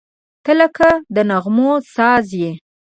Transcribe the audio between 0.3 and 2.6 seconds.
•ته لکه د نغمو ساز یې.